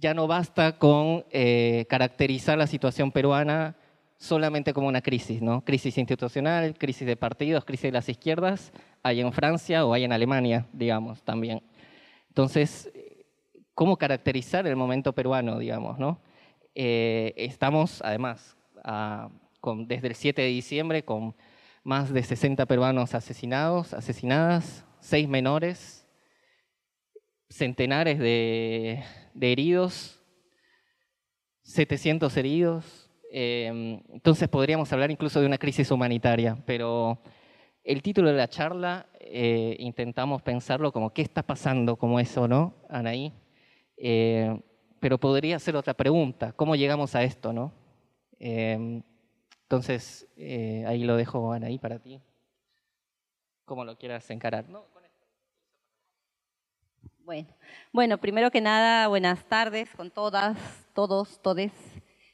[0.00, 3.76] Ya no basta con eh, caracterizar la situación peruana
[4.16, 5.64] solamente como una crisis, ¿no?
[5.64, 10.12] Crisis institucional, crisis de partidos, crisis de las izquierdas, hay en Francia o hay en
[10.12, 11.62] Alemania, digamos, también.
[12.28, 12.92] Entonces,
[13.74, 16.20] ¿cómo caracterizar el momento peruano, digamos, no?
[16.76, 18.56] Eh, estamos, además,
[19.86, 21.34] desde el 7 de diciembre con
[21.88, 26.06] más de 60 peruanos asesinados, asesinadas, seis menores,
[27.48, 29.02] centenares de,
[29.40, 30.20] heridos,
[31.62, 33.10] 700 heridos.
[33.32, 37.22] Em, entonces podríamos hablar incluso de una crisis humanitaria, pero
[37.82, 42.74] el título de la charla eh, intentamos pensarlo como qué está pasando como eso, ¿no,
[42.90, 43.32] Anaí?
[43.96, 44.60] Eh,
[45.00, 47.72] pero podría ser otra pregunta, ¿cómo llegamos a esto, no?
[48.38, 49.02] Em,
[49.68, 52.22] entonces, eh, ahí lo dejo, Anaí, para ti.
[53.66, 54.64] Como lo quieras encarar.
[57.18, 57.46] Bueno,
[57.92, 60.56] bueno, primero que nada, buenas tardes con todas,
[60.94, 61.72] todos, todes.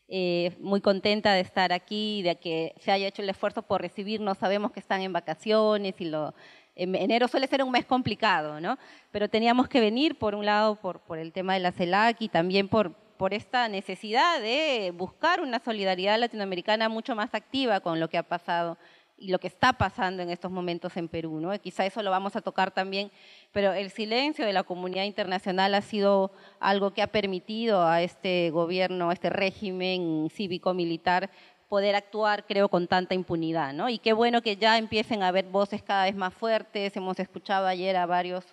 [0.07, 4.39] Eh, muy contenta de estar aquí, de que se haya hecho el esfuerzo por recibirnos.
[4.39, 6.35] Sabemos que están en vacaciones y lo,
[6.77, 8.79] en enero suele ser un mes complicado, ¿no?
[9.11, 12.29] Pero teníamos que venir, por un lado, por, por el tema de la CELAC y
[12.29, 18.11] también por, por esta necesidad de buscar una solidaridad latinoamericana mucho más activa con lo
[18.11, 18.77] que ha pasado
[19.17, 21.41] y lo que está pasando en estos momentos en Perú.
[21.41, 21.59] ¿no?
[21.59, 23.11] Quizá eso lo vamos a tocar también,
[23.51, 28.51] pero el silencio de la comunidad internacional ha sido algo que ha permitido a este
[28.51, 31.31] gobierno, a este régimen cívico-militar
[31.71, 33.73] poder actuar, creo, con tanta impunidad.
[33.73, 33.89] ¿no?
[33.89, 36.95] Y qué bueno que ya empiecen a haber voces cada vez más fuertes.
[36.95, 38.45] Hemos escuchado ayer a varios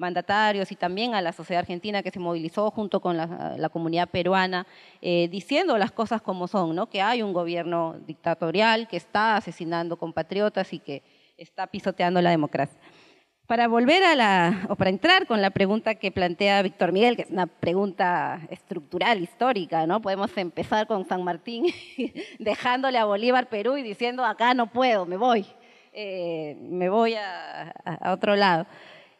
[0.00, 4.66] mandatarios y también a la sociedad argentina que se movilizó junto con la, comunidad peruana,
[5.00, 10.72] eh, diciendo las cosas como son, que hay un gobierno dictatorial que está asesinando compatriotas
[10.72, 11.02] y que
[11.36, 12.78] está pisoteando la democracia.
[13.46, 17.22] Para volver a la, o para entrar con la pregunta que plantea Víctor Miguel, que
[17.22, 20.00] es una pregunta estructural, histórica, ¿no?
[20.00, 21.66] Podemos empezar con San Martín,
[22.38, 25.46] dejándole a Bolívar Perú y diciendo, acá no puedo, me voy,
[25.92, 27.74] eh, me voy a
[28.12, 28.66] otro lado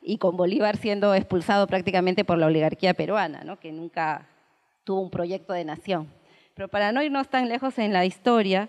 [0.03, 3.59] y con Bolívar siendo expulsado prácticamente por la oligarquía peruana, ¿no?
[3.59, 4.29] que nunca
[4.85, 6.09] tuvo un proyecto de nación.
[6.55, 8.69] Pero para no irnos tan lejos en la historia,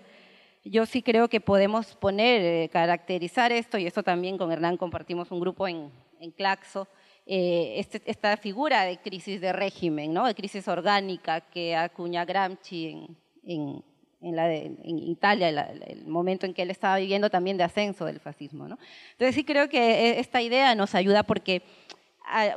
[0.64, 5.30] yo sí creo que podemos poner, eh, caracterizar esto, y esto también con Hernán compartimos
[5.30, 5.90] un grupo en,
[6.20, 6.86] en Claxo,
[7.26, 10.26] eh, este, esta figura de crisis de régimen, ¿no?
[10.26, 13.82] de crisis orgánica que acuña Gramsci en en,
[14.22, 18.68] en Italia, el momento en que él estaba viviendo también de ascenso del fascismo.
[18.68, 18.78] ¿no?
[19.12, 21.62] Entonces sí creo que e, esta idea nos ayuda porque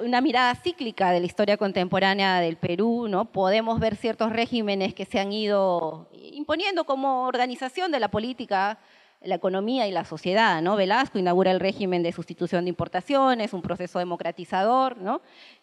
[0.02, 3.26] una mirada cíclica de la historia contemporánea del Perú, ¿no?
[3.26, 8.78] podemos ver ciertos regímenes que se han ido imponiendo como organización de la política,
[9.22, 10.62] la economía y la sociedad.
[10.62, 10.76] ¿no?
[10.76, 14.96] Velasco inaugura el régimen de sustitución de importaciones, un proceso democratizador,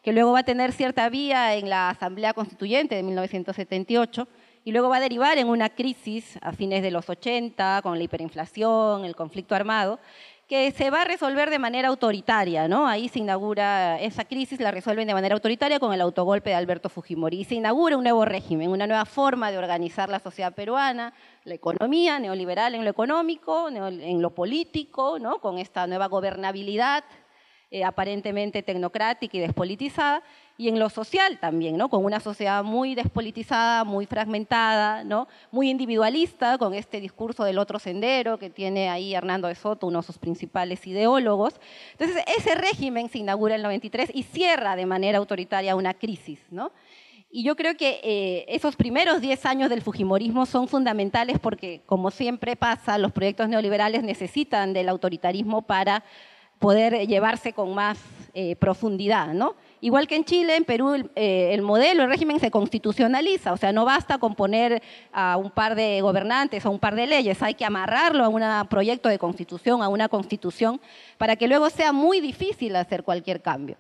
[0.02, 4.26] que luego va a tener cierta vía en la Asamblea Constituyente de 1978
[4.64, 8.04] y luego va a derivar en una crisis a fines de los 80 con la
[8.04, 9.98] hiperinflación, el conflicto armado,
[10.48, 12.86] que se va a resolver de manera autoritaria, ¿no?
[12.86, 16.90] Ahí se inaugura esa crisis, la resuelven de manera autoritaria con el autogolpe de Alberto
[16.90, 21.14] Fujimori y se inaugura un nuevo régimen, una nueva forma de organizar la sociedad peruana,
[21.44, 25.40] la economía neoliberal en lo económico, en lo político, ¿no?
[25.40, 27.02] Con esta nueva gobernabilidad
[27.74, 30.22] eh, aparentemente tecnocrática y despolitizada,
[30.58, 31.88] y en lo social también, ¿no?
[31.88, 35.26] con una sociedad muy despolitizada, muy fragmentada, ¿no?
[35.50, 40.00] muy individualista, con este discurso del otro sendero que tiene ahí Hernando de Soto, uno
[40.00, 41.54] de sus principales ideólogos.
[41.92, 46.40] Entonces, ese régimen se inaugura en el 93 y cierra de manera autoritaria una crisis.
[46.50, 46.72] ¿no?
[47.30, 52.10] Y yo creo que eh, esos primeros 10 años del Fujimorismo son fundamentales porque, como
[52.10, 56.04] siempre pasa, los proyectos neoliberales necesitan del autoritarismo para
[56.62, 57.98] poder llevarse con más
[58.34, 59.56] eh, profundidad, ¿no?
[59.80, 63.72] Igual que en Chile, en Perú, eh, el, modelo, el régimen se constitucionaliza, o sea,
[63.72, 64.80] no basta con poner
[65.12, 68.68] a un par de gobernantes o un par de leyes, hay que amarrarlo a un
[68.68, 70.80] proyecto de constitución, a una constitución,
[71.18, 73.76] para que luego sea muy difícil hacer cualquier cambio.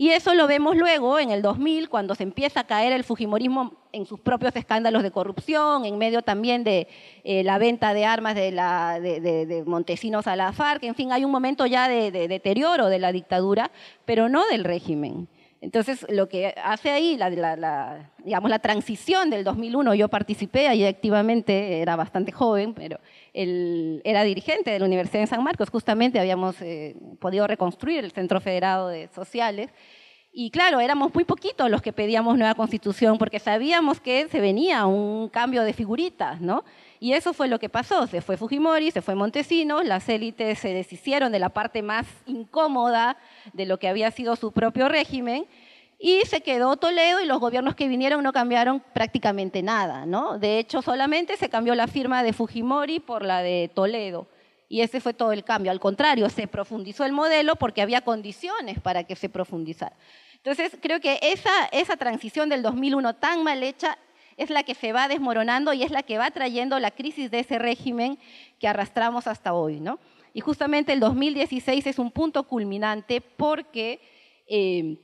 [0.00, 3.74] Y eso lo vemos luego en el 2000, cuando se empieza a caer el Fujimorismo
[3.92, 6.88] en sus propios escándalos de corrupción, en medio también de
[7.22, 10.84] eh, la venta de armas de, Montesinos a la FARC.
[10.84, 13.70] En fin, hay un momento ya de, deterioro de la dictadura,
[14.06, 15.28] pero no del régimen.
[15.60, 21.82] Entonces, lo que hace ahí, la, digamos, la transición del 2001, yo participé ahí activamente,
[21.82, 22.98] era bastante joven, pero
[23.32, 28.12] él era dirigente de la Universidad de San Marcos, justamente habíamos eh, podido reconstruir el
[28.12, 29.70] Centro Federado de Sociales,
[30.32, 34.86] y claro, éramos muy poquitos los que pedíamos nueva constitución porque sabíamos que se venía
[34.86, 36.64] un cambio de figuritas, ¿no?
[37.00, 38.06] Y eso fue lo que pasó.
[38.06, 43.16] Se fue Fujimori, se fue Montesinos, las élites se deshicieron de la parte más incómoda
[43.52, 45.46] de lo que había sido su propio régimen
[46.02, 50.06] y se quedó Toledo y los gobiernos que vinieron no cambiaron prácticamente nada.
[50.06, 50.38] ¿no?
[50.38, 54.26] De hecho, solamente se cambió la firma de Fujimori por la de Toledo.
[54.66, 55.70] Y ese fue todo el cambio.
[55.70, 59.94] Al contrario, se profundizó el modelo porque había condiciones para que se profundizara.
[60.36, 63.98] Entonces, creo que esa, esa transición del 2001 tan mal hecha
[64.38, 67.40] es la que se va desmoronando y es la que va trayendo la crisis de
[67.40, 68.18] ese régimen
[68.58, 69.80] que arrastramos hasta hoy.
[69.80, 69.98] ¿no?
[70.32, 74.00] Y justamente el 2016 es un punto culminante porque
[74.46, 74.96] eh,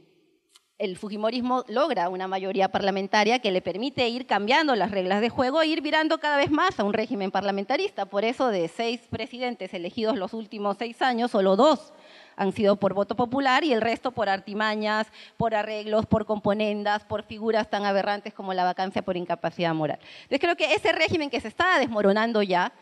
[0.79, 5.63] el Fujimorismo logra una mayoría parlamentaria que le permite ir cambiando las reglas de juego
[5.63, 8.05] e ir virando cada vez más a un régimen parlamentarista.
[8.07, 11.95] Por eso de seis presidentes elegidos los últimos seis años, solo dos
[12.37, 15.07] han sido por voto popular y el resto por artimañas,
[15.39, 19.99] por arreglos, por componendas, por figuras tan aberrantes como la vacancia por incapacidad moral.
[20.25, 22.75] Entonces creo que ese régimen que se está desmoronando ya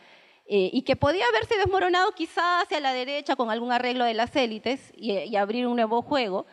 [0.47, 4.35] eh, y que podía haberse desmoronado quizás hacia la derecha con algún arreglo de las
[4.35, 6.45] élites y, abrir un nuevo juego,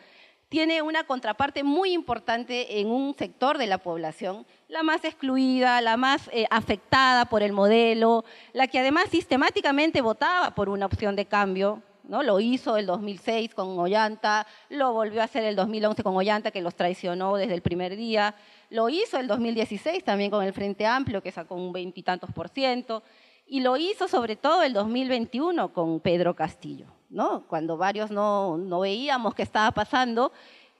[0.53, 5.97] tiene una contraparte muy importante en un sector de la población, la más excluida, la
[5.97, 8.23] más eh, afectada por el modelo,
[8.53, 12.21] la que además sistemáticamente votaba por una opción de cambio, ¿no?
[12.21, 16.61] Lo hizo el 2006 con Ollanta, lo volvió a hacer el 2011 con Ollanta, que
[16.61, 18.35] los traicionó desde el primer día,
[18.69, 23.01] lo hizo el 2016 también con el Frente Amplio, que sacó un veintitantos por ciento,
[23.47, 27.43] y lo hizo sobre todo el 2021 con Pedro Castillo, ¿no?
[27.47, 30.31] Cuando varios no, no veíamos qué estaba pasando,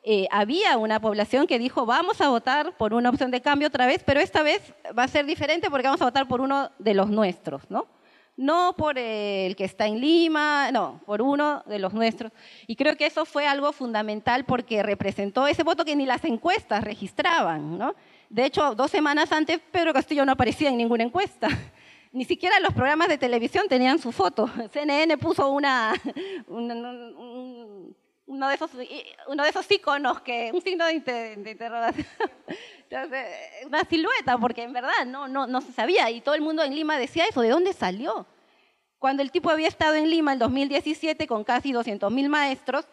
[0.04, 3.86] eh, había una población que dijo, vamos a votar por una opción de cambio otra
[3.86, 6.94] vez, pero esta vez va a ser diferente porque vamos a votar por uno de
[6.94, 7.88] los nuestros, ¿no?
[8.36, 12.32] no por el que está en Lima, no, por uno de los nuestros.
[12.68, 16.84] Y creo que eso fue algo fundamental porque representó ese voto que ni las encuestas
[16.84, 17.78] registraban.
[17.78, 17.96] ¿no?
[18.30, 21.48] De hecho, dos semanas antes Pedro Castillo no aparecía en ninguna encuesta.
[22.14, 24.48] Ni siquiera los programas de televisión tenían su foto.
[24.72, 25.94] CNN puso una,
[26.48, 28.70] uno de esos,
[29.28, 32.06] uno de esos iconos que, un signo de, interrogación,
[33.66, 36.76] una silueta, porque en verdad no, no, no se sabía y todo el mundo en
[36.76, 38.28] Lima decía eso, ¿de dónde salió?
[39.00, 42.86] Cuando el tipo había estado en Lima en 2017 con casi 200.000 maestros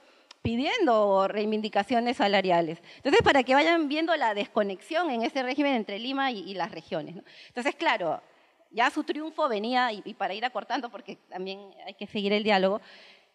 [0.42, 2.82] pidiendo reivindicaciones salariales.
[2.96, 7.16] Entonces, para que vayan viendo la desconexión en ese régimen entre Lima y, las regiones.
[7.48, 8.22] Entonces, claro,
[8.70, 12.80] ya su triunfo venía, y, para ir acortando, porque también hay que seguir el diálogo,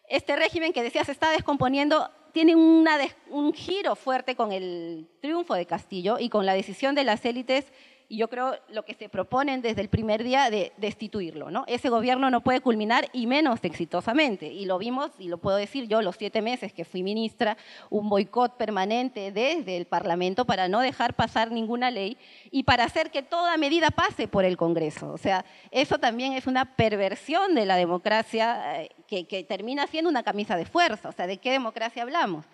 [0.08, 5.64] este régimen que decía se está descomponiendo tiene un giro fuerte con el triunfo de
[5.64, 7.72] Castillo y con la decisión de las élites
[8.08, 11.50] y yo creo lo que se proponen desde el primer día de destituirlo.
[11.50, 11.64] ¿no?
[11.66, 14.46] Ese gobierno no puede culminar y menos exitosamente.
[14.46, 17.56] Y lo vimos, y lo puedo decir yo, los siete meses que fui ministra,
[17.90, 22.16] un boicot permanente desde el Parlamento para no dejar pasar ninguna ley
[22.50, 25.10] y para hacer que toda medida pase por el Congreso.
[25.12, 30.10] O sea, eso también es una perversión de la democracia eh, que, que termina siendo
[30.10, 31.08] una camisa de fuerza.
[31.08, 32.44] O sea, ¿de qué democracia hablamos?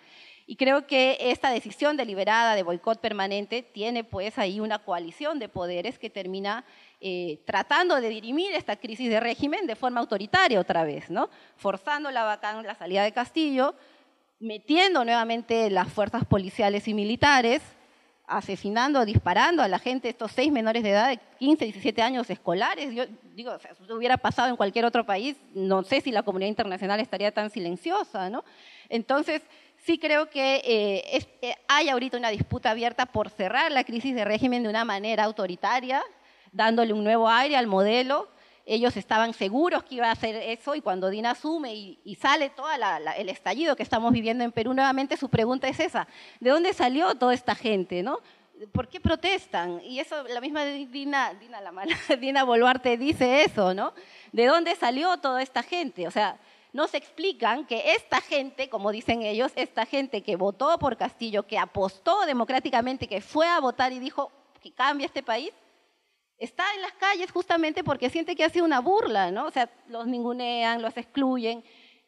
[0.53, 5.49] Y creo que esta decisión deliberada de boicot permanente tiene pues ahí una coalición de
[5.49, 6.67] poderes que termina
[7.01, 11.31] eh, tratando de dirimir esta crisis de régimen de forma autoritaria otra vez, ¿no?
[11.57, 13.75] forzando la, la salida de Castillo,
[14.41, 17.63] metiendo nuevamente las fuerzas policiales y militares,
[18.27, 22.95] asesinando, disparando a la gente, estos seis menores de edad de 15, 17 años escolares.
[22.95, 23.05] Yo
[23.35, 27.01] digo, si eso hubiera pasado en cualquier otro país, no sé si la comunidad internacional
[27.01, 28.45] estaría tan silenciosa, ¿no?
[28.91, 29.43] Entonces,
[29.85, 34.25] sí creo que eh, eh, hay ahorita una disputa abierta por cerrar la crisis de
[34.25, 36.03] régimen de una manera autoritaria,
[36.53, 38.29] dándole un nuevo aire al modelo.
[38.65, 42.69] Ellos estaban seguros que iba a hacer eso y cuando Dina asume y, sale todo
[43.17, 46.07] el estallido que estamos viviendo en Perú, nuevamente su pregunta es esa,
[46.39, 48.05] ¿de dónde salió toda esta gente?
[48.05, 48.21] ¿no?
[48.71, 49.81] ¿Por qué protestan?
[49.85, 53.93] Y eso, la misma Dina, Dina, la mala, Dina Boluarte dice eso, ¿no?
[54.31, 56.07] ¿De dónde salió toda esta gente?
[56.07, 56.39] O sea,
[56.73, 61.59] nos explican que esta gente, como dicen ellos, esta gente que votó por Castillo, que
[61.59, 65.53] apostó democráticamente, que fue a votar y dijo que cambia este país,
[66.39, 69.47] está en las calles justamente porque siente que ha sido una burla, ¿no?
[69.47, 71.63] O sea, los ningunean, los excluyen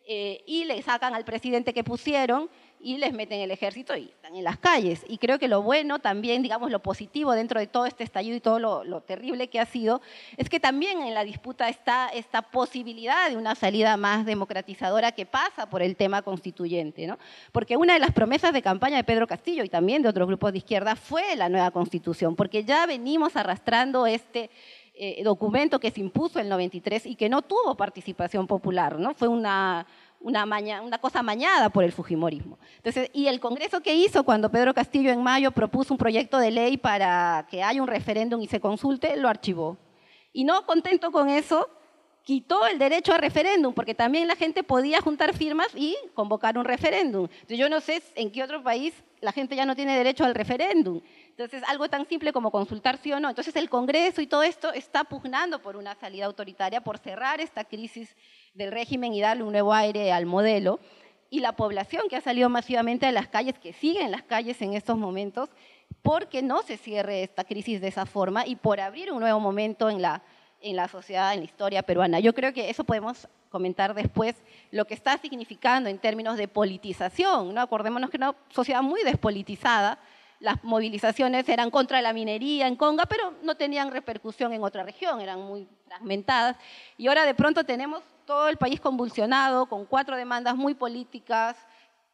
[0.06, 2.50] eh, y le sacan al presidente que pusieron
[2.85, 5.05] y les meten el ejército y están en las calles.
[5.09, 8.41] Y creo que lo bueno también, digamos, lo positivo dentro de todo este estallido y
[8.41, 10.03] todo lo, terrible que ha sido,
[10.37, 15.25] es que también en la disputa está esta posibilidad de una salida más democratizadora que
[15.25, 17.07] pasa por el tema constituyente.
[17.07, 17.19] ¿no?
[17.53, 20.53] Porque una de las promesas de campaña de Pedro Castillo y también de otros grupos
[20.53, 24.50] de izquierda fue la nueva constitución, porque ya venimos arrastrando este...
[24.97, 29.12] Eh, documento que se impuso en el 93 y que no tuvo participación popular, ¿no?
[29.12, 29.85] Fue una,
[30.25, 32.59] una, cosa mañada por el Fujimorismo.
[32.76, 36.50] Entonces, y el Congreso que hizo cuando Pedro Castillo en mayo propuso un proyecto de
[36.50, 39.76] ley para que haya un referéndum y se consulte, lo archivó.
[40.33, 41.69] Y no contento con eso,
[42.23, 46.64] quitó el derecho a referéndum, porque también la gente podía juntar firmas y convocar un
[46.64, 47.28] referéndum.
[47.31, 50.35] Entonces, yo no sé en qué otro país la gente ya no tiene derecho al
[50.35, 51.02] referéndum.
[51.37, 53.29] Entonces, algo tan simple como consultar sí o no.
[53.29, 57.64] Entonces, el Congreso y todo esto está pugnando por una salida autoritaria, por cerrar esta
[57.64, 58.14] crisis
[58.55, 60.79] del régimen y darle un nuevo aire al modelo.
[61.31, 64.62] Y la población que ha salido masivamente a las calles, que sigue en las calles
[64.62, 65.50] en estos momentos,
[66.03, 69.91] porque no se cierre esta crisis de esa forma y por abrir un nuevo momento
[69.91, 70.23] en la
[70.64, 72.21] en la sociedad, en la historia peruana.
[72.21, 74.35] Yo creo que eso podemos comentar después
[74.71, 77.55] lo que está significando en términos de politización.
[77.55, 77.61] ¿no?
[77.61, 79.99] Acordémonos que una sociedad muy despolitizada,
[80.45, 85.23] las movilizaciones eran contra la minería en Conga, pero no tenían repercusión en otra región,
[85.23, 86.57] eran muy fragmentadas.
[86.99, 91.57] Y ahora de pronto tenemos todo el país convulsionado, con cuatro demandas muy políticas,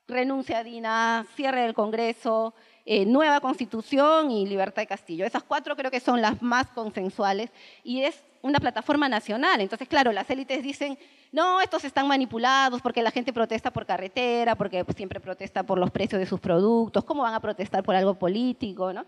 [0.06, 2.54] renuncia a Dina, cierre del Congreso,
[2.86, 5.26] eh, nueva constitución y libertad de Castillo.
[5.26, 7.50] Esas cuatro creo que son las más consensuales
[7.82, 9.60] y es una plataforma nacional.
[9.60, 10.98] Entonces, claro, las élites dicen,
[11.32, 15.90] no, estos están manipulados porque la gente protesta por carretera, porque siempre protesta por los
[15.90, 18.92] precios de sus productos, ¿cómo van a protestar por algo político?
[18.92, 19.06] ¿no?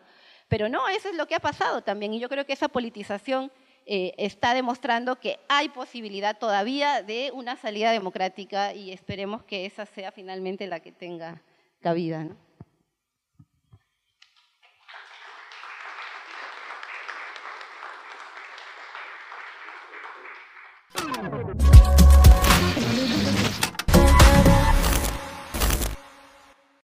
[0.49, 3.51] Pero no, eso es lo que ha pasado también y yo creo que esa politización
[3.87, 9.87] eh, está demostrando que hay posibilidad todavía de una salida democrática y esperemos que esa
[9.87, 11.43] sea finalmente la que tenga
[11.81, 12.23] cabida.
[12.23, 12.37] ¿no?
[21.01, 21.42] You.